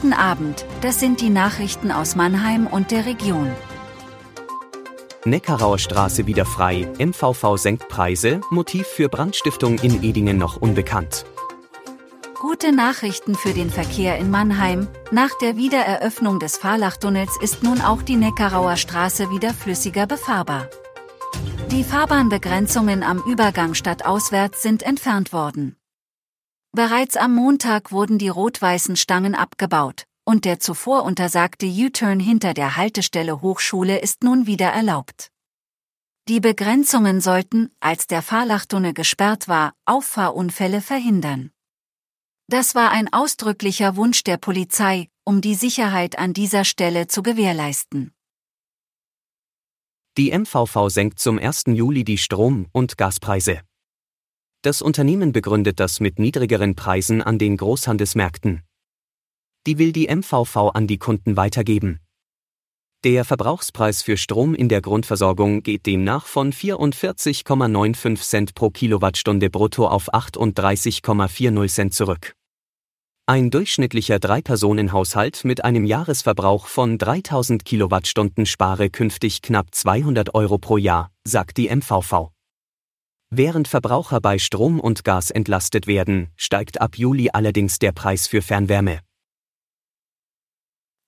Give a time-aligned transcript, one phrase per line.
[0.00, 3.50] Guten Abend, das sind die Nachrichten aus Mannheim und der Region.
[5.24, 11.26] Neckarauer Straße wieder frei, MVV senkt Preise, Motiv für Brandstiftung in Edingen noch unbekannt.
[12.40, 14.86] Gute Nachrichten für den Verkehr in Mannheim.
[15.10, 20.68] Nach der Wiedereröffnung des Fahrlachtunnels ist nun auch die Neckarauer Straße wieder flüssiger befahrbar.
[21.72, 25.77] Die Fahrbahnbegrenzungen am Übergang stadtauswärts sind entfernt worden.
[26.72, 32.76] Bereits am Montag wurden die rot-weißen Stangen abgebaut, und der zuvor untersagte U-Turn hinter der
[32.76, 35.30] Haltestelle Hochschule ist nun wieder erlaubt.
[36.28, 41.50] Die Begrenzungen sollten, als der Fahrlachtunnel gesperrt war, Auffahrunfälle verhindern.
[42.48, 48.12] Das war ein ausdrücklicher Wunsch der Polizei, um die Sicherheit an dieser Stelle zu gewährleisten.
[50.18, 51.64] Die MVV senkt zum 1.
[51.68, 53.62] Juli die Strom- und Gaspreise.
[54.62, 58.62] Das Unternehmen begründet das mit niedrigeren Preisen an den Großhandelsmärkten.
[59.66, 62.00] Die will die MVV an die Kunden weitergeben.
[63.04, 69.86] Der Verbrauchspreis für Strom in der Grundversorgung geht demnach von 44,95 Cent pro Kilowattstunde brutto
[69.86, 72.34] auf 38,40 Cent zurück.
[73.26, 80.78] Ein durchschnittlicher Drei-Personen-Haushalt mit einem Jahresverbrauch von 3000 Kilowattstunden spare künftig knapp 200 Euro pro
[80.78, 82.32] Jahr, sagt die MVV.
[83.30, 88.40] Während Verbraucher bei Strom und Gas entlastet werden, steigt ab Juli allerdings der Preis für
[88.40, 89.00] Fernwärme.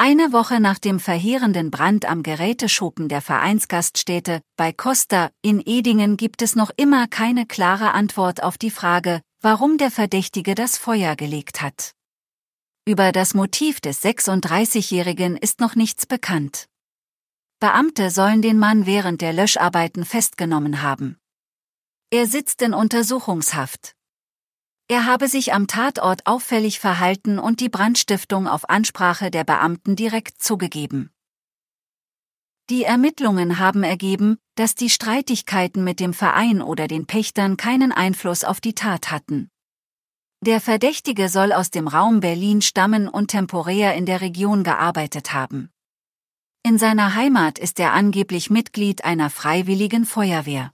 [0.00, 6.42] Eine Woche nach dem verheerenden Brand am Geräteschuppen der Vereinsgaststätte bei Costa in Edingen gibt
[6.42, 11.62] es noch immer keine klare Antwort auf die Frage, warum der Verdächtige das Feuer gelegt
[11.62, 11.92] hat.
[12.84, 16.66] Über das Motiv des 36-Jährigen ist noch nichts bekannt.
[17.60, 21.18] Beamte sollen den Mann während der Löscharbeiten festgenommen haben.
[22.10, 23.94] Er sitzt in Untersuchungshaft.
[24.88, 30.42] Er habe sich am Tatort auffällig verhalten und die Brandstiftung auf Ansprache der Beamten direkt
[30.42, 31.10] zugegeben.
[32.70, 38.42] Die Ermittlungen haben ergeben, dass die Streitigkeiten mit dem Verein oder den Pächtern keinen Einfluss
[38.42, 39.50] auf die Tat hatten.
[40.40, 45.70] Der Verdächtige soll aus dem Raum Berlin stammen und temporär in der Region gearbeitet haben.
[46.62, 50.72] In seiner Heimat ist er angeblich Mitglied einer freiwilligen Feuerwehr.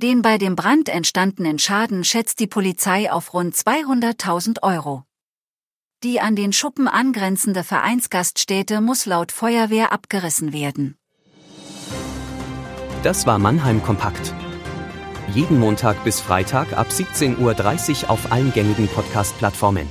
[0.00, 5.04] Den bei dem Brand entstandenen Schaden schätzt die Polizei auf rund 200.000 Euro.
[6.04, 10.96] Die an den Schuppen angrenzende Vereinsgaststätte muss laut Feuerwehr abgerissen werden.
[13.02, 14.34] Das war Mannheim Kompakt
[15.34, 19.88] jeden Montag bis Freitag ab 17.30 Uhr auf allen gängigen Podcast-Plattformen.